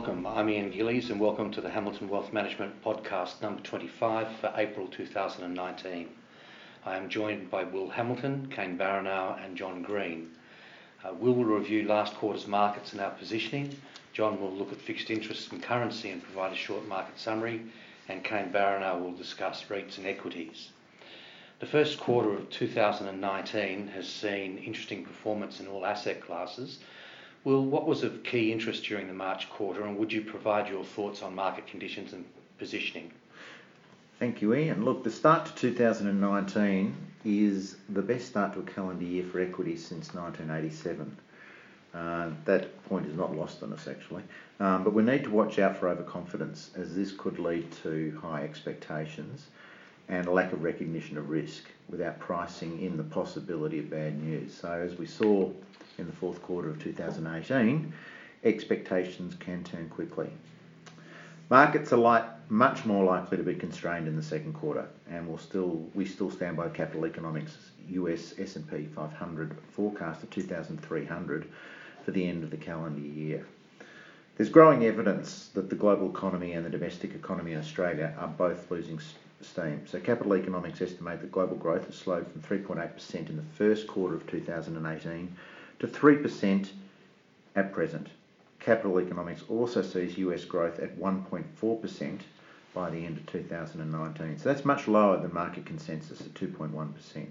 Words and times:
welcome. 0.00 0.26
I'm 0.26 0.48
Ian 0.48 0.70
Gillies 0.70 1.10
and 1.10 1.20
welcome 1.20 1.50
to 1.50 1.60
the 1.60 1.68
Hamilton 1.68 2.08
Wealth 2.08 2.32
Management 2.32 2.82
podcast 2.82 3.42
number 3.42 3.60
25 3.60 4.28
for 4.40 4.50
April 4.56 4.86
2019. 4.86 6.08
I 6.86 6.96
am 6.96 7.10
joined 7.10 7.50
by 7.50 7.64
Will 7.64 7.90
Hamilton, 7.90 8.50
Kane 8.50 8.78
Baranow 8.78 9.38
and 9.44 9.58
John 9.58 9.82
Green. 9.82 10.30
Uh, 11.04 11.12
Will 11.12 11.34
will 11.34 11.44
review 11.44 11.86
last 11.86 12.14
quarter's 12.14 12.46
markets 12.46 12.92
and 12.92 13.02
our 13.02 13.10
positioning. 13.10 13.76
John 14.14 14.40
will 14.40 14.50
look 14.50 14.72
at 14.72 14.80
fixed 14.80 15.10
interest 15.10 15.52
and 15.52 15.62
currency 15.62 16.08
and 16.08 16.22
provide 16.22 16.54
a 16.54 16.56
short 16.56 16.88
market 16.88 17.18
summary. 17.18 17.60
And 18.08 18.24
Kane 18.24 18.50
Baranow 18.50 19.02
will 19.02 19.12
discuss 19.12 19.64
REITs 19.64 19.98
and 19.98 20.06
equities. 20.06 20.70
The 21.58 21.66
first 21.66 22.00
quarter 22.00 22.32
of 22.32 22.48
2019 22.48 23.88
has 23.88 24.08
seen 24.08 24.56
interesting 24.56 25.04
performance 25.04 25.60
in 25.60 25.66
all 25.66 25.84
asset 25.84 26.22
classes 26.22 26.78
well, 27.44 27.64
what 27.64 27.86
was 27.86 28.02
of 28.02 28.22
key 28.22 28.52
interest 28.52 28.84
during 28.84 29.06
the 29.06 29.14
March 29.14 29.48
quarter, 29.50 29.84
and 29.84 29.96
would 29.96 30.12
you 30.12 30.22
provide 30.22 30.68
your 30.68 30.84
thoughts 30.84 31.22
on 31.22 31.34
market 31.34 31.66
conditions 31.66 32.12
and 32.12 32.24
positioning? 32.58 33.10
Thank 34.18 34.42
you, 34.42 34.54
Ian. 34.54 34.84
Look, 34.84 35.02
the 35.02 35.10
start 35.10 35.46
to 35.46 35.54
2019 35.54 36.94
is 37.24 37.76
the 37.88 38.02
best 38.02 38.26
start 38.26 38.52
to 38.52 38.60
a 38.60 38.62
calendar 38.62 39.04
year 39.04 39.24
for 39.24 39.40
equities 39.40 39.84
since 39.84 40.12
1987. 40.12 41.16
Uh, 41.92 42.30
that 42.44 42.84
point 42.84 43.06
is 43.06 43.16
not 43.16 43.34
lost 43.34 43.62
on 43.62 43.72
us, 43.72 43.88
actually. 43.88 44.22
Um, 44.60 44.84
but 44.84 44.92
we 44.92 45.02
need 45.02 45.24
to 45.24 45.30
watch 45.30 45.58
out 45.58 45.78
for 45.78 45.88
overconfidence, 45.88 46.70
as 46.76 46.94
this 46.94 47.12
could 47.12 47.38
lead 47.38 47.72
to 47.82 48.18
high 48.22 48.42
expectations 48.42 49.46
and 50.08 50.26
a 50.26 50.30
lack 50.30 50.52
of 50.52 50.62
recognition 50.62 51.16
of 51.16 51.30
risk 51.30 51.64
without 51.88 52.18
pricing 52.18 52.82
in 52.82 52.96
the 52.96 53.04
possibility 53.04 53.78
of 53.78 53.88
bad 53.88 54.22
news. 54.22 54.52
So, 54.52 54.70
as 54.70 54.98
we 54.98 55.06
saw 55.06 55.50
in 56.00 56.06
the 56.06 56.12
fourth 56.12 56.42
quarter 56.42 56.70
of 56.70 56.82
2018, 56.82 57.92
expectations 58.44 59.36
can 59.38 59.62
turn 59.62 59.88
quickly. 59.88 60.30
Markets 61.50 61.92
are 61.92 61.98
like, 61.98 62.24
much 62.50 62.84
more 62.84 63.04
likely 63.04 63.36
to 63.36 63.42
be 63.42 63.54
constrained 63.54 64.08
in 64.08 64.16
the 64.16 64.22
second 64.22 64.52
quarter, 64.54 64.86
and 65.08 65.28
we'll 65.28 65.38
still, 65.38 65.84
we 65.94 66.04
still 66.04 66.30
stand 66.30 66.56
by 66.56 66.68
Capital 66.68 67.06
Economics 67.06 67.56
US 67.90 68.34
S&P 68.38 68.86
500 68.94 69.56
forecast 69.70 70.22
of 70.22 70.30
2,300 70.30 71.48
for 72.04 72.10
the 72.10 72.28
end 72.28 72.44
of 72.44 72.50
the 72.50 72.56
calendar 72.56 73.00
year. 73.00 73.44
There's 74.36 74.48
growing 74.48 74.84
evidence 74.84 75.50
that 75.54 75.68
the 75.68 75.76
global 75.76 76.08
economy 76.08 76.52
and 76.52 76.64
the 76.64 76.70
domestic 76.70 77.14
economy 77.14 77.52
in 77.52 77.58
Australia 77.58 78.14
are 78.18 78.28
both 78.28 78.70
losing 78.70 78.98
steam. 79.42 79.82
So 79.86 80.00
Capital 80.00 80.36
Economics 80.36 80.80
estimate 80.80 81.20
that 81.20 81.32
global 81.32 81.56
growth 81.56 81.86
has 81.86 81.94
slowed 81.94 82.26
from 82.26 82.42
3.8% 82.42 83.28
in 83.28 83.36
the 83.36 83.42
first 83.54 83.86
quarter 83.86 84.14
of 84.14 84.26
2018 84.26 85.36
to 85.80 85.88
3% 85.88 86.70
at 87.56 87.72
present. 87.72 88.08
Capital 88.60 89.00
Economics 89.00 89.42
also 89.48 89.82
sees 89.82 90.18
US 90.18 90.44
growth 90.44 90.78
at 90.78 90.98
1.4% 90.98 92.20
by 92.74 92.90
the 92.90 93.04
end 93.04 93.16
of 93.16 93.26
2019. 93.26 94.38
So 94.38 94.44
that's 94.44 94.64
much 94.64 94.86
lower 94.86 95.20
than 95.20 95.34
market 95.34 95.66
consensus 95.66 96.20
at 96.20 96.34
2.1%. 96.34 97.26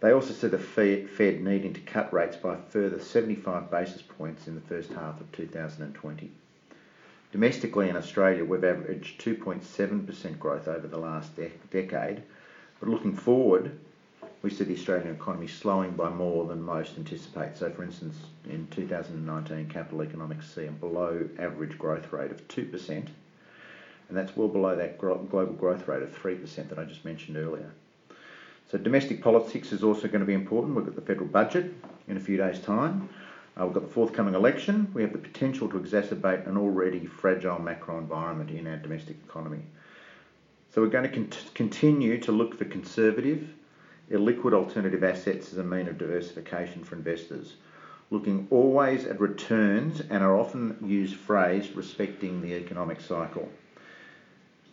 They 0.00 0.12
also 0.12 0.32
see 0.32 0.48
the 0.48 0.58
Fed 0.58 1.40
needing 1.42 1.74
to 1.74 1.80
cut 1.80 2.12
rates 2.12 2.36
by 2.36 2.56
further 2.56 2.98
75 2.98 3.70
basis 3.70 4.02
points 4.02 4.48
in 4.48 4.54
the 4.54 4.60
first 4.62 4.90
half 4.92 5.20
of 5.20 5.30
2020. 5.32 6.30
Domestically 7.32 7.88
in 7.88 7.96
Australia, 7.96 8.44
we've 8.44 8.64
averaged 8.64 9.20
2.7% 9.20 10.38
growth 10.38 10.66
over 10.66 10.88
the 10.88 10.98
last 10.98 11.36
de- 11.36 11.52
decade, 11.70 12.22
but 12.80 12.88
looking 12.88 13.14
forward, 13.14 13.78
we 14.42 14.50
see 14.50 14.64
the 14.64 14.74
Australian 14.74 15.14
economy 15.14 15.46
slowing 15.46 15.92
by 15.92 16.08
more 16.08 16.46
than 16.46 16.62
most 16.62 16.96
anticipate. 16.96 17.56
So, 17.56 17.70
for 17.70 17.82
instance, 17.82 18.16
in 18.48 18.66
2019, 18.68 19.68
capital 19.68 20.02
economics 20.02 20.52
see 20.52 20.66
a 20.66 20.70
below 20.70 21.28
average 21.38 21.78
growth 21.78 22.12
rate 22.12 22.30
of 22.30 22.46
2%, 22.48 22.88
and 22.88 23.10
that's 24.10 24.36
well 24.36 24.48
below 24.48 24.76
that 24.76 24.98
global 24.98 25.52
growth 25.52 25.86
rate 25.86 26.02
of 26.02 26.10
3% 26.10 26.68
that 26.70 26.78
I 26.78 26.84
just 26.84 27.04
mentioned 27.04 27.36
earlier. 27.36 27.70
So, 28.70 28.78
domestic 28.78 29.20
politics 29.20 29.72
is 29.72 29.84
also 29.84 30.08
going 30.08 30.20
to 30.20 30.26
be 30.26 30.32
important. 30.32 30.74
We've 30.74 30.86
got 30.86 30.94
the 30.94 31.02
federal 31.02 31.26
budget 31.26 31.72
in 32.08 32.16
a 32.16 32.20
few 32.20 32.38
days' 32.38 32.60
time. 32.60 33.08
Uh, 33.60 33.66
we've 33.66 33.74
got 33.74 33.82
the 33.82 33.92
forthcoming 33.92 34.34
election. 34.34 34.90
We 34.94 35.02
have 35.02 35.12
the 35.12 35.18
potential 35.18 35.68
to 35.68 35.78
exacerbate 35.78 36.46
an 36.46 36.56
already 36.56 37.04
fragile 37.04 37.58
macro 37.58 37.98
environment 37.98 38.50
in 38.50 38.66
our 38.68 38.76
domestic 38.76 39.16
economy. 39.28 39.64
So, 40.70 40.80
we're 40.80 40.88
going 40.88 41.10
to 41.10 41.14
con- 41.14 41.30
continue 41.52 42.18
to 42.20 42.32
look 42.32 42.56
for 42.56 42.64
conservative 42.64 43.52
illiquid 44.10 44.52
alternative 44.52 45.04
assets 45.04 45.52
as 45.52 45.58
a 45.58 45.64
mean 45.64 45.88
of 45.88 45.98
diversification 45.98 46.82
for 46.84 46.96
investors, 46.96 47.54
looking 48.10 48.48
always 48.50 49.04
at 49.06 49.20
returns 49.20 50.00
and 50.00 50.22
our 50.22 50.36
often 50.36 50.76
used 50.84 51.14
phrase 51.14 51.70
respecting 51.76 52.42
the 52.42 52.54
economic 52.54 53.00
cycle. 53.00 53.48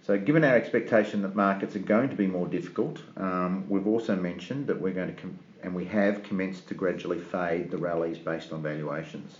So, 0.05 0.17
given 0.17 0.43
our 0.43 0.55
expectation 0.55 1.21
that 1.21 1.35
markets 1.35 1.75
are 1.75 1.79
going 1.79 2.09
to 2.09 2.15
be 2.15 2.27
more 2.27 2.47
difficult, 2.47 3.01
um, 3.17 3.65
we've 3.69 3.87
also 3.87 4.15
mentioned 4.15 4.67
that 4.67 4.79
we're 4.79 4.93
going 4.93 5.13
to, 5.13 5.21
com- 5.21 5.37
and 5.61 5.75
we 5.75 5.85
have 5.85 6.23
commenced 6.23 6.67
to 6.69 6.73
gradually 6.73 7.19
fade 7.19 7.69
the 7.69 7.77
rallies 7.77 8.17
based 8.17 8.53
on 8.53 8.63
valuations. 8.63 9.35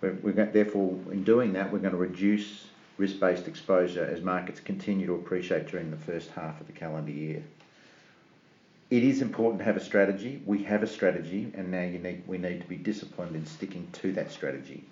We're, 0.00 0.16
we're 0.22 0.32
therefore, 0.32 0.98
in 1.10 1.24
doing 1.24 1.52
that, 1.54 1.72
we're 1.72 1.80
going 1.80 1.92
to 1.92 1.98
reduce 1.98 2.66
risk 2.96 3.18
based 3.18 3.48
exposure 3.48 4.04
as 4.04 4.22
markets 4.22 4.60
continue 4.60 5.06
to 5.06 5.14
appreciate 5.14 5.66
during 5.66 5.90
the 5.90 5.96
first 5.96 6.30
half 6.30 6.60
of 6.60 6.68
the 6.68 6.72
calendar 6.72 7.10
year 7.10 7.42
it 8.90 9.02
is 9.02 9.22
important 9.22 9.58
to 9.60 9.64
have 9.64 9.76
a 9.76 9.84
strategy. 9.84 10.42
We 10.44 10.62
have 10.64 10.82
a 10.82 10.86
strategy, 10.86 11.50
and 11.54 11.70
now 11.70 11.82
you 11.82 11.98
need, 11.98 12.22
we 12.26 12.38
need 12.38 12.60
to 12.60 12.68
be 12.68 12.76
disciplined 12.76 13.34
in 13.34 13.46
sticking 13.46 13.88
to 13.94 14.12
that 14.12 14.30
strategy. 14.30 14.84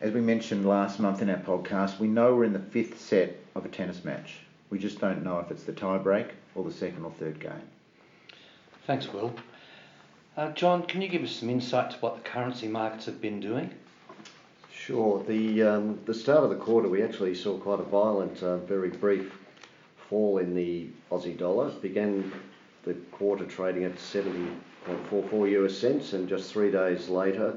As 0.00 0.12
we 0.12 0.20
mentioned 0.20 0.66
last 0.66 0.98
month 0.98 1.22
in 1.22 1.30
our 1.30 1.38
podcast, 1.38 1.98
we 1.98 2.08
know 2.08 2.34
we're 2.34 2.44
in 2.44 2.52
the 2.52 2.58
fifth 2.58 3.00
set 3.00 3.36
of 3.54 3.64
a 3.64 3.68
tennis 3.68 4.04
match. 4.04 4.38
We 4.70 4.78
just 4.78 5.00
don't 5.00 5.22
know 5.22 5.38
if 5.38 5.50
it's 5.50 5.62
the 5.64 5.72
tiebreak 5.72 6.30
or 6.54 6.64
the 6.64 6.72
second 6.72 7.04
or 7.04 7.12
third 7.12 7.38
game. 7.38 7.62
Thanks, 8.86 9.10
Will. 9.12 9.32
Uh, 10.36 10.50
John, 10.50 10.82
can 10.82 11.00
you 11.00 11.08
give 11.08 11.22
us 11.22 11.30
some 11.30 11.48
insight 11.48 11.92
to 11.92 11.96
what 11.98 12.16
the 12.16 12.28
currency 12.28 12.66
markets 12.66 13.06
have 13.06 13.20
been 13.20 13.38
doing? 13.38 13.70
Sure. 14.72 15.22
The 15.22 15.62
um, 15.62 16.00
the 16.04 16.12
start 16.12 16.42
of 16.42 16.50
the 16.50 16.56
quarter, 16.56 16.88
we 16.88 17.02
actually 17.02 17.34
saw 17.34 17.56
quite 17.56 17.78
a 17.78 17.84
violent, 17.84 18.42
uh, 18.42 18.58
very 18.58 18.90
brief 18.90 19.32
fall 20.10 20.38
in 20.38 20.54
the 20.54 20.88
Aussie 21.10 21.38
dollar. 21.38 21.68
It 21.68 21.80
began 21.80 22.30
the 22.84 22.94
quarter 23.12 23.46
trading 23.46 23.84
at 23.84 23.96
70.44 23.96 25.50
US 25.64 25.76
cents, 25.76 26.12
and 26.12 26.28
just 26.28 26.52
three 26.52 26.70
days 26.70 27.08
later, 27.08 27.56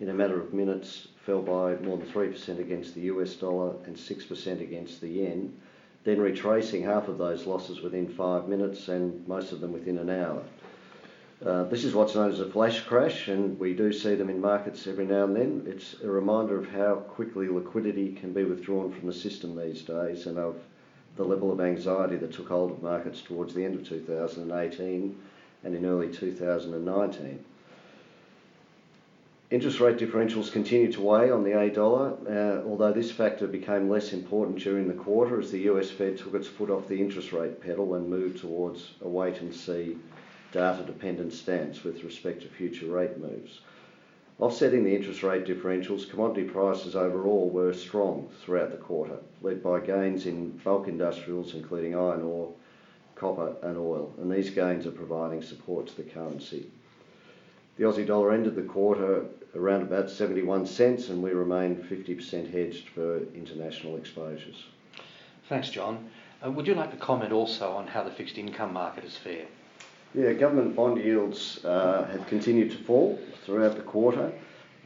in 0.00 0.08
a 0.08 0.14
matter 0.14 0.40
of 0.40 0.52
minutes, 0.52 1.08
fell 1.24 1.42
by 1.42 1.76
more 1.76 1.96
than 1.96 2.06
3% 2.06 2.58
against 2.58 2.94
the 2.94 3.02
US 3.02 3.34
dollar 3.34 3.74
and 3.84 3.96
6% 3.96 4.60
against 4.60 5.00
the 5.00 5.08
yen, 5.08 5.54
then 6.04 6.20
retracing 6.20 6.82
half 6.82 7.08
of 7.08 7.18
those 7.18 7.46
losses 7.46 7.80
within 7.80 8.08
five 8.08 8.48
minutes 8.48 8.88
and 8.88 9.26
most 9.28 9.52
of 9.52 9.60
them 9.60 9.72
within 9.72 9.98
an 9.98 10.10
hour. 10.10 10.42
Uh, 11.44 11.64
this 11.64 11.84
is 11.84 11.94
what's 11.94 12.14
known 12.14 12.30
as 12.30 12.38
a 12.38 12.48
flash 12.48 12.80
crash, 12.82 13.26
and 13.26 13.58
we 13.58 13.74
do 13.74 13.92
see 13.92 14.14
them 14.14 14.30
in 14.30 14.40
markets 14.40 14.86
every 14.86 15.04
now 15.04 15.24
and 15.24 15.34
then. 15.34 15.64
It's 15.66 15.96
a 16.02 16.08
reminder 16.08 16.56
of 16.56 16.68
how 16.68 16.96
quickly 16.96 17.48
liquidity 17.48 18.12
can 18.12 18.32
be 18.32 18.44
withdrawn 18.44 18.92
from 18.92 19.08
the 19.08 19.14
system 19.14 19.56
these 19.56 19.82
days 19.82 20.26
and 20.26 20.38
of 20.38 20.56
the 21.16 21.24
level 21.24 21.52
of 21.52 21.60
anxiety 21.60 22.16
that 22.16 22.32
took 22.32 22.48
hold 22.48 22.70
of 22.70 22.82
markets 22.82 23.20
towards 23.20 23.54
the 23.54 23.64
end 23.64 23.74
of 23.74 23.86
2018 23.86 25.18
and 25.64 25.74
in 25.74 25.84
early 25.84 26.12
2019. 26.12 27.44
Interest 29.50 29.80
rate 29.80 29.98
differentials 29.98 30.50
continue 30.50 30.90
to 30.90 31.02
weigh 31.02 31.30
on 31.30 31.44
the 31.44 31.52
A 31.52 31.68
dollar, 31.68 32.14
uh, 32.26 32.66
although 32.66 32.92
this 32.92 33.10
factor 33.10 33.46
became 33.46 33.90
less 33.90 34.14
important 34.14 34.58
during 34.58 34.88
the 34.88 34.94
quarter 34.94 35.38
as 35.38 35.50
the 35.50 35.68
US 35.70 35.90
Fed 35.90 36.16
took 36.16 36.34
its 36.34 36.48
foot 36.48 36.70
off 36.70 36.88
the 36.88 36.98
interest 36.98 37.32
rate 37.34 37.60
pedal 37.60 37.94
and 37.94 38.08
moved 38.08 38.40
towards 38.40 38.94
a 39.02 39.08
wait 39.08 39.42
and 39.42 39.54
see 39.54 39.98
data 40.52 40.82
dependent 40.84 41.34
stance 41.34 41.84
with 41.84 42.02
respect 42.02 42.40
to 42.40 42.48
future 42.48 42.86
rate 42.86 43.18
moves. 43.18 43.60
Offsetting 44.42 44.82
the 44.82 44.96
interest 44.96 45.22
rate 45.22 45.44
differentials, 45.44 46.10
commodity 46.10 46.42
prices 46.42 46.96
overall 46.96 47.48
were 47.48 47.72
strong 47.72 48.28
throughout 48.44 48.72
the 48.72 48.76
quarter, 48.76 49.18
led 49.40 49.62
by 49.62 49.78
gains 49.78 50.26
in 50.26 50.50
bulk 50.64 50.88
industrials, 50.88 51.54
including 51.54 51.94
iron 51.94 52.22
ore, 52.22 52.52
copper, 53.14 53.54
and 53.62 53.78
oil, 53.78 54.12
and 54.18 54.32
these 54.32 54.50
gains 54.50 54.84
are 54.84 54.90
providing 54.90 55.42
support 55.42 55.86
to 55.86 55.96
the 55.96 56.02
currency. 56.02 56.68
The 57.76 57.84
Aussie 57.84 58.04
dollar 58.04 58.32
ended 58.32 58.56
the 58.56 58.62
quarter 58.62 59.26
around 59.54 59.82
about 59.82 60.10
71 60.10 60.66
cents, 60.66 61.08
and 61.08 61.22
we 61.22 61.30
remain 61.30 61.76
50% 61.76 62.50
hedged 62.50 62.88
for 62.88 63.18
international 63.36 63.96
exposures. 63.96 64.64
Thanks, 65.48 65.70
John. 65.70 66.10
Uh, 66.44 66.50
would 66.50 66.66
you 66.66 66.74
like 66.74 66.90
to 66.90 66.96
comment 66.96 67.30
also 67.30 67.70
on 67.70 67.86
how 67.86 68.02
the 68.02 68.10
fixed 68.10 68.38
income 68.38 68.72
market 68.72 69.04
has 69.04 69.16
fared? 69.16 69.46
Yeah, 70.14 70.34
government 70.34 70.76
bond 70.76 71.02
yields 71.02 71.64
uh, 71.64 72.04
have 72.04 72.26
continued 72.26 72.70
to 72.72 72.76
fall 72.76 73.18
throughout 73.46 73.76
the 73.76 73.82
quarter. 73.82 74.30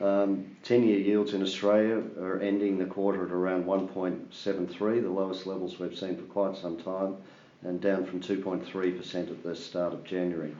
Um, 0.01 0.57
10 0.63 0.85
year 0.85 1.01
yields 1.01 1.35
in 1.35 1.43
Australia 1.43 2.01
are 2.21 2.39
ending 2.39 2.79
the 2.79 2.85
quarter 2.85 3.27
at 3.27 3.33
around 3.33 3.65
1.73, 3.65 5.03
the 5.03 5.09
lowest 5.09 5.47
levels 5.47 5.81
we've 5.81 5.99
seen 5.99 6.17
for 6.17 6.23
quite 6.25 6.57
some 6.57 6.77
time, 6.77 7.17
and 7.63 7.81
down 7.81 8.07
from 8.07 8.21
2.3% 8.21 9.31
at 9.31 9.43
the 9.43 9.57
start 9.57 9.93
of 9.93 10.05
January. 10.05 10.55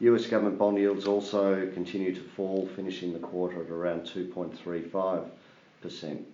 US 0.00 0.26
government 0.26 0.58
bond 0.58 0.78
yields 0.78 1.06
also 1.06 1.68
continue 1.72 2.14
to 2.14 2.20
fall, 2.20 2.68
finishing 2.76 3.12
the 3.12 3.18
quarter 3.18 3.64
at 3.64 3.70
around 3.70 4.02
2.35%. 4.02 6.24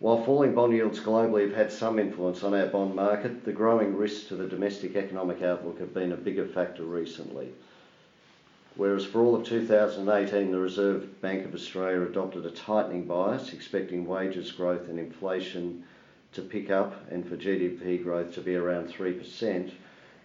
While 0.00 0.24
falling 0.24 0.54
bond 0.54 0.72
yields 0.72 0.98
globally 0.98 1.42
have 1.42 1.54
had 1.54 1.70
some 1.70 1.98
influence 1.98 2.42
on 2.42 2.54
our 2.54 2.64
bond 2.64 2.94
market, 2.94 3.44
the 3.44 3.52
growing 3.52 3.98
risks 3.98 4.28
to 4.28 4.34
the 4.34 4.48
domestic 4.48 4.96
economic 4.96 5.42
outlook 5.42 5.78
have 5.78 5.92
been 5.92 6.12
a 6.12 6.16
bigger 6.16 6.46
factor 6.46 6.84
recently. 6.84 7.52
Whereas 8.76 9.04
for 9.04 9.20
all 9.20 9.34
of 9.34 9.44
2018, 9.44 10.52
the 10.52 10.58
Reserve 10.58 11.20
Bank 11.20 11.44
of 11.44 11.54
Australia 11.54 12.00
adopted 12.00 12.46
a 12.46 12.50
tightening 12.50 13.04
bias, 13.04 13.52
expecting 13.52 14.06
wages 14.06 14.52
growth 14.52 14.88
and 14.88 14.98
inflation 14.98 15.84
to 16.32 16.40
pick 16.40 16.70
up 16.70 16.94
and 17.10 17.28
for 17.28 17.36
GDP 17.36 18.02
growth 18.02 18.32
to 18.36 18.40
be 18.40 18.56
around 18.56 18.88
3%, 18.88 19.70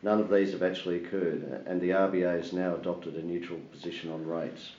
none 0.04 0.22
of 0.22 0.30
these 0.30 0.54
have 0.54 0.64
actually 0.64 1.04
occurred, 1.04 1.66
and 1.66 1.82
the 1.82 1.90
RBA 1.90 2.38
has 2.38 2.54
now 2.54 2.76
adopted 2.76 3.16
a 3.16 3.22
neutral 3.22 3.60
position 3.74 4.10
on 4.10 4.26
rates. 4.26 4.72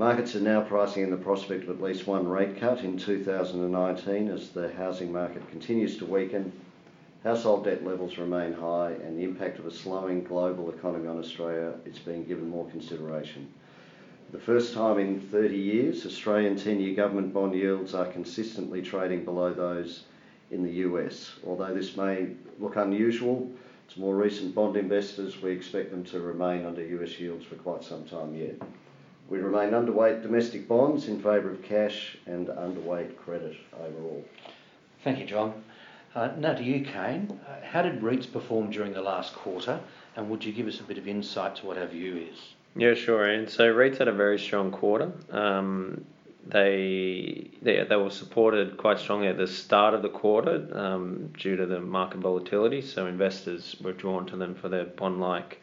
Markets 0.00 0.34
are 0.34 0.40
now 0.40 0.62
pricing 0.62 1.02
in 1.02 1.10
the 1.10 1.16
prospect 1.18 1.64
of 1.64 1.68
at 1.68 1.82
least 1.82 2.06
one 2.06 2.26
rate 2.26 2.56
cut 2.56 2.84
in 2.84 2.96
2019 2.96 4.30
as 4.30 4.48
the 4.48 4.72
housing 4.72 5.12
market 5.12 5.46
continues 5.50 5.98
to 5.98 6.06
weaken, 6.06 6.50
household 7.22 7.66
debt 7.66 7.84
levels 7.84 8.16
remain 8.16 8.54
high, 8.54 8.92
and 8.92 9.18
the 9.18 9.24
impact 9.24 9.58
of 9.58 9.66
a 9.66 9.70
slowing 9.70 10.24
global 10.24 10.70
economy 10.70 11.06
on 11.06 11.18
Australia 11.18 11.74
is 11.84 11.98
being 11.98 12.24
given 12.24 12.48
more 12.48 12.66
consideration. 12.70 13.46
For 14.24 14.38
the 14.38 14.42
first 14.42 14.72
time 14.72 14.98
in 14.98 15.20
30 15.20 15.54
years, 15.54 16.06
Australian 16.06 16.56
10 16.56 16.80
year 16.80 16.96
government 16.96 17.34
bond 17.34 17.54
yields 17.54 17.94
are 17.94 18.06
consistently 18.06 18.80
trading 18.80 19.26
below 19.26 19.52
those 19.52 20.04
in 20.50 20.62
the 20.62 20.72
US. 20.88 21.34
Although 21.46 21.74
this 21.74 21.98
may 21.98 22.28
look 22.58 22.76
unusual 22.76 23.52
to 23.90 24.00
more 24.00 24.16
recent 24.16 24.54
bond 24.54 24.78
investors, 24.78 25.42
we 25.42 25.50
expect 25.50 25.90
them 25.90 26.04
to 26.04 26.20
remain 26.20 26.64
under 26.64 26.82
US 26.82 27.20
yields 27.20 27.44
for 27.44 27.56
quite 27.56 27.84
some 27.84 28.06
time 28.06 28.34
yet. 28.34 28.56
We 29.30 29.38
remain 29.38 29.70
underweight 29.70 30.22
domestic 30.22 30.66
bonds 30.66 31.06
in 31.06 31.18
favour 31.18 31.52
of 31.52 31.62
cash 31.62 32.16
and 32.26 32.48
underweight 32.48 33.16
credit 33.16 33.56
overall. 33.80 34.24
Thank 35.04 35.20
you, 35.20 35.24
John. 35.24 35.62
Uh, 36.16 36.32
now 36.36 36.54
to 36.54 36.64
you, 36.64 36.84
Kane. 36.84 37.40
Uh, 37.48 37.64
how 37.64 37.82
did 37.82 38.00
REITs 38.00 38.30
perform 38.32 38.70
during 38.70 38.92
the 38.92 39.00
last 39.00 39.32
quarter, 39.32 39.78
and 40.16 40.28
would 40.28 40.44
you 40.44 40.52
give 40.52 40.66
us 40.66 40.80
a 40.80 40.82
bit 40.82 40.98
of 40.98 41.06
insight 41.06 41.54
to 41.56 41.66
what 41.66 41.78
our 41.78 41.86
view 41.86 42.28
is? 42.32 42.38
Yeah, 42.74 42.94
sure. 42.94 43.24
And 43.24 43.48
so 43.48 43.72
REITs 43.72 43.98
had 43.98 44.08
a 44.08 44.12
very 44.12 44.38
strong 44.38 44.72
quarter. 44.72 45.12
Um, 45.30 46.04
they, 46.44 47.50
they 47.62 47.84
they 47.84 47.96
were 47.96 48.10
supported 48.10 48.78
quite 48.78 48.98
strongly 48.98 49.28
at 49.28 49.36
the 49.36 49.46
start 49.46 49.94
of 49.94 50.02
the 50.02 50.08
quarter 50.08 50.68
um, 50.76 51.32
due 51.38 51.54
to 51.54 51.66
the 51.66 51.78
market 51.78 52.18
volatility. 52.18 52.82
So 52.82 53.06
investors 53.06 53.76
were 53.80 53.92
drawn 53.92 54.26
to 54.26 54.36
them 54.36 54.56
for 54.56 54.68
their 54.68 54.86
bond-like 54.86 55.60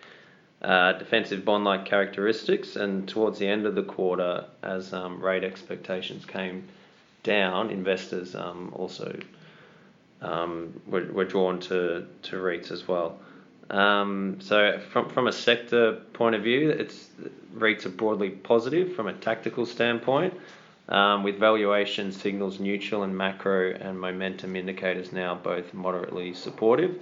uh, 0.62 0.94
defensive 0.94 1.46
bond-like 1.46 1.86
characteristics, 1.86 2.76
and 2.76 3.08
towards 3.08 3.40
the 3.40 3.48
end 3.48 3.66
of 3.66 3.76
the 3.76 3.84
quarter, 3.84 4.46
as 4.64 4.94
um, 4.94 5.22
rate 5.24 5.44
expectations 5.44 6.26
came 6.26 6.68
down, 7.24 7.70
investors 7.70 8.36
um, 8.36 8.72
also 8.76 9.18
um, 10.22 10.82
were, 10.88 11.06
were 11.12 11.26
drawn 11.26 11.60
to, 11.60 12.08
to 12.24 12.38
REITs 12.38 12.72
as 12.72 12.88
well. 12.88 13.20
Um, 13.70 14.38
so 14.40 14.80
from 14.92 15.10
from 15.10 15.28
a 15.28 15.32
sector 15.32 15.94
point 16.14 16.36
of 16.36 16.44
view, 16.44 16.70
it's 16.70 17.10
REITs 17.54 17.86
are 17.86 17.90
broadly 17.90 18.30
positive 18.30 18.96
from 18.96 19.08
a 19.08 19.14
tactical 19.14 19.66
standpoint, 19.66 20.34
um, 20.88 21.24
with 21.24 21.38
valuation 21.38 22.12
signals 22.12 22.60
neutral 22.60 23.04
and 23.04 23.18
macro 23.18 23.74
and 23.74 24.00
momentum 24.00 24.56
indicators 24.56 25.12
now 25.12 25.36
both 25.36 25.74
moderately 25.74 26.34
supportive. 26.34 26.98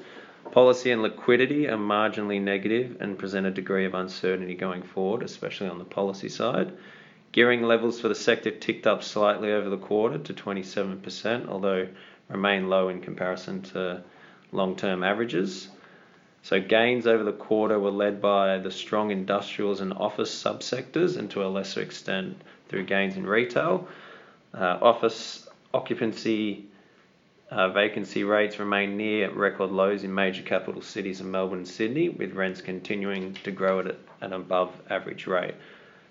Policy 0.52 0.92
and 0.92 1.02
liquidity 1.02 1.68
are 1.68 1.78
marginally 1.78 2.42
negative 2.42 2.98
and 3.00 3.18
present 3.18 3.46
a 3.46 3.52
degree 3.52 3.86
of 3.86 3.94
uncertainty 3.94 4.56
going 4.56 4.84
forward, 4.84 5.24
especially 5.24 5.68
on 5.68 5.80
the 5.80 5.86
policy 5.86 6.30
side. 6.30 6.72
Gearing 7.32 7.64
levels 7.64 8.00
for 8.00 8.08
the 8.08 8.16
sector 8.16 8.52
ticked 8.52 8.88
up 8.88 9.04
slightly 9.04 9.52
over 9.52 9.70
the 9.70 9.78
quarter 9.78 10.18
to 10.18 10.34
27%, 10.34 11.50
although 11.50 11.88
remain 12.30 12.70
low 12.70 12.88
in 12.90 13.02
comparison 13.02 13.62
to 13.62 14.02
long 14.52 14.76
term 14.76 15.04
averages. 15.04 15.68
So 16.44 16.62
gains 16.62 17.08
over 17.08 17.24
the 17.24 17.34
quarter 17.34 17.80
were 17.80 17.92
led 17.92 18.22
by 18.22 18.60
the 18.60 18.72
strong 18.72 19.12
industrials 19.12 19.82
and 19.82 19.92
office 19.94 20.32
subsectors, 20.32 21.18
and 21.18 21.30
to 21.32 21.44
a 21.44 21.48
lesser 21.50 21.82
extent 21.82 22.40
through 22.70 22.86
gains 22.86 23.18
in 23.18 23.26
retail. 23.26 23.88
Uh, 24.54 24.78
office 24.82 25.50
occupancy 25.74 26.66
uh, 27.52 27.70
vacancy 27.70 28.24
rates 28.24 28.58
remain 28.58 28.98
near 28.98 29.32
record 29.32 29.72
lows 29.72 30.04
in 30.04 30.14
major 30.14 30.42
capital 30.42 30.82
cities 30.82 31.20
of 31.20 31.28
Melbourne 31.28 31.60
and 31.60 31.68
Sydney, 31.68 32.10
with 32.10 32.34
rents 32.34 32.62
continuing 32.62 33.34
to 33.44 33.52
grow 33.52 33.80
at 33.80 33.96
an 34.22 34.34
above 34.34 34.72
average 34.90 35.28
rate. 35.28 35.54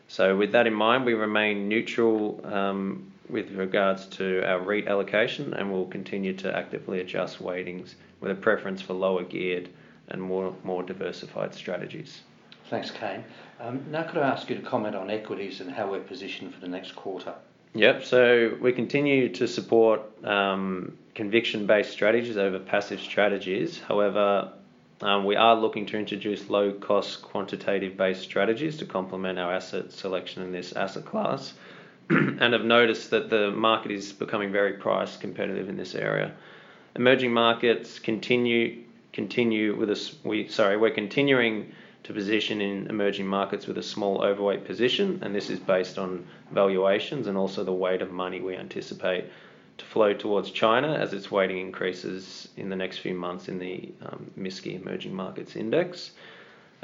So, 0.07 0.37
with 0.37 0.53
that 0.53 0.67
in 0.67 0.75
mind, 0.75 1.05
we 1.05 1.15
remain 1.15 1.69
neutral 1.69 2.41
um, 2.45 3.13
with 3.29 3.51
regards 3.53 4.07
to 4.07 4.43
our 4.47 4.61
REIT 4.61 4.87
allocation 4.87 5.55
and 5.55 5.73
will 5.73 5.87
continue 5.87 6.35
to 6.35 6.57
actively 6.57 7.01
adjust 7.01 7.41
weightings 7.41 7.97
with 8.21 8.31
a 8.31 8.35
preference 8.35 8.81
for 8.83 8.93
lower 8.93 9.25
geared 9.25 9.71
and 10.09 10.21
more, 10.21 10.55
more 10.63 10.83
diversified 10.83 11.55
strategies. 11.55 12.21
Thanks, 12.71 12.91
Kane. 12.91 13.25
Um, 13.61 13.85
now, 13.91 14.03
could 14.05 14.19
I 14.19 14.29
ask 14.29 14.49
you 14.49 14.57
to 14.57 14.63
comment 14.63 14.95
on 14.95 15.11
equities 15.11 15.61
and 15.61 15.71
how 15.71 15.91
we're 15.91 16.01
positioned 16.01 16.55
for 16.55 16.61
the 16.61 16.69
next 16.69 16.93
quarter? 16.93 17.35
Yep, 17.77 18.05
so 18.05 18.57
we 18.61 18.73
continue 18.73 19.29
to 19.31 19.49
support 19.49 20.03
um, 20.25 20.97
conviction 21.17 21.67
based 21.67 21.91
strategies 21.91 22.37
over 22.37 22.61
passive 22.61 23.01
strategies. 23.01 23.81
However, 23.81 24.53
um, 25.01 25.25
we 25.25 25.35
are 25.35 25.57
looking 25.57 25.85
to 25.87 25.99
introduce 25.99 26.49
low 26.49 26.73
cost 26.73 27.23
quantitative 27.23 27.97
based 27.97 28.23
strategies 28.23 28.77
to 28.77 28.87
complement 28.87 29.41
our 29.41 29.53
asset 29.53 29.91
selection 29.91 30.45
in 30.45 30.53
this 30.53 30.73
asset 30.75 31.05
class 31.05 31.53
and 32.11 32.53
have 32.53 32.65
noticed 32.65 33.11
that 33.11 33.29
the 33.29 33.51
market 33.51 33.91
is 33.91 34.13
becoming 34.13 34.53
very 34.53 34.75
price 34.75 35.17
competitive 35.17 35.69
in 35.69 35.77
this 35.77 35.97
area. 35.97 36.33
Emerging 36.95 37.33
markets 37.33 37.99
continue 37.99 38.85
continue 39.13 39.77
with 39.77 39.91
us 39.91 40.15
we 40.25 40.47
sorry 40.49 40.77
we're 40.77 40.91
continuing 40.91 41.73
to 42.05 42.13
position 42.13 42.61
in 42.61 42.87
emerging 42.89 43.27
markets 43.27 43.67
with 43.67 43.79
a 43.79 43.83
small 43.83 44.23
overweight 44.23 44.65
position, 44.65 45.19
and 45.23 45.35
this 45.35 45.49
is 45.49 45.59
based 45.59 45.99
on 45.99 46.25
valuations 46.53 47.27
and 47.27 47.37
also 47.37 47.65
the 47.65 47.73
weight 47.73 48.03
of 48.03 48.13
money 48.13 48.41
we 48.41 48.55
anticipate 48.55 49.25
to 49.79 49.85
flow 49.87 50.13
towards 50.13 50.51
China 50.51 50.95
as 50.95 51.13
its 51.13 51.31
weighting 51.31 51.59
increases 51.59 52.49
in 52.57 52.69
the 52.69 52.77
next 52.77 52.99
few 52.99 53.15
months 53.15 53.49
in 53.49 53.59
the 53.59 53.91
um, 54.03 54.31
MSCI 54.39 54.81
Emerging 54.81 55.15
Markets 55.15 55.57
Index. 55.57 56.13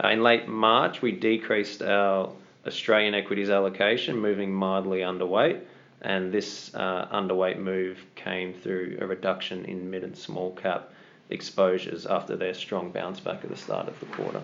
Uh, 0.02 0.08
in 0.08 0.22
late 0.22 0.48
March, 0.48 1.02
we 1.02 1.12
decreased 1.12 1.82
our 1.82 2.32
Australian 2.66 3.14
equities 3.14 3.50
allocation, 3.50 4.18
moving 4.18 4.52
mildly 4.52 5.00
underweight, 5.00 5.60
and 6.00 6.32
this 6.32 6.74
uh, 6.74 7.06
underweight 7.12 7.58
move 7.58 7.98
came 8.14 8.54
through 8.54 8.96
a 9.00 9.06
reduction 9.06 9.66
in 9.66 9.90
mid 9.90 10.02
and 10.02 10.16
small 10.16 10.52
cap 10.54 10.92
exposures 11.28 12.06
after 12.06 12.36
their 12.36 12.54
strong 12.54 12.90
bounce 12.90 13.20
back 13.20 13.44
at 13.44 13.50
the 13.50 13.56
start 13.56 13.86
of 13.86 14.00
the 14.00 14.06
quarter. 14.06 14.40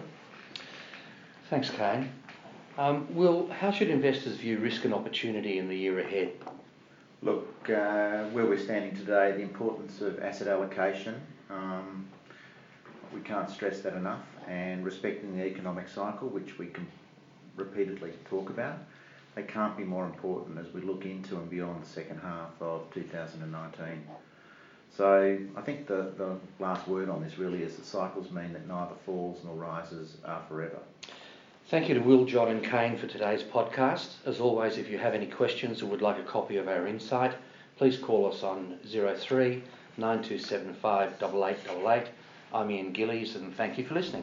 Thanks, 1.49 1.71
Kane. 1.71 2.11
Um, 2.77 3.07
Will, 3.15 3.49
how 3.49 3.71
should 3.71 3.89
investors 3.89 4.35
view 4.35 4.59
risk 4.59 4.85
and 4.85 4.93
opportunity 4.93 5.59
in 5.59 5.69
the 5.69 5.77
year 5.77 6.01
ahead? 6.01 6.33
Look, 7.23 7.71
uh, 7.71 8.25
where 8.31 8.47
we're 8.47 8.59
standing 8.59 8.97
today, 8.97 9.31
the 9.31 9.43
importance 9.43 10.01
of 10.01 10.19
asset 10.19 10.49
allocation, 10.49 11.15
um, 11.49 12.05
we 13.15 13.21
can't 13.21 13.49
stress 13.49 13.81
that 13.83 13.95
enough, 13.95 14.25
and 14.49 14.85
respecting 14.85 15.37
the 15.37 15.45
economic 15.47 15.89
cycle, 15.89 16.29
which 16.29 16.59
we 16.59 16.67
can 16.67 16.85
repeatedly 17.55 18.11
talk 18.29 18.51
about, 18.51 18.79
they 19.37 19.45
can't 19.45 19.77
be 19.77 19.85
more 19.85 20.05
important 20.05 20.59
as 20.59 20.75
we 20.75 20.81
look 20.81 21.05
into 21.05 21.37
and 21.37 21.49
beyond 21.49 21.81
the 21.81 21.89
second 21.89 22.19
half 22.19 22.51
of 22.61 22.93
2019. 22.93 24.05
So 24.97 25.39
I 25.57 25.61
think 25.61 25.87
the, 25.87 26.13
the 26.19 26.39
last 26.59 26.89
word 26.89 27.09
on 27.09 27.23
this 27.23 27.39
really 27.39 27.63
is 27.63 27.77
that 27.77 27.85
cycles 27.85 28.33
mean 28.33 28.53
that 28.53 28.67
neither 28.67 28.95
falls 29.05 29.45
nor 29.45 29.55
rises 29.55 30.17
are 30.25 30.43
forever. 30.49 30.79
Thank 31.69 31.89
you 31.89 31.97
to 31.97 32.01
Will, 32.01 32.25
John, 32.25 32.47
and 32.47 32.63
Kane 32.63 32.97
for 32.97 33.09
today's 33.09 33.43
podcast. 33.43 34.25
As 34.25 34.39
always, 34.39 34.79
if 34.79 34.89
you 34.89 34.99
have 34.99 35.15
any 35.15 35.27
questions 35.27 35.83
or 35.83 35.87
would 35.87 36.01
like 36.01 36.17
a 36.17 36.23
copy 36.23 36.59
of 36.59 36.69
our 36.69 36.87
insight, 36.87 37.35
please 37.77 37.99
call 37.99 38.33
us 38.33 38.45
on 38.45 38.79
03 38.85 39.65
9275 39.97 41.15
8888. 41.15 42.07
I'm 42.55 42.71
Ian 42.71 42.93
Gillies, 42.93 43.35
and 43.35 43.53
thank 43.57 43.79
you 43.79 43.85
for 43.85 43.95
listening. 43.95 44.23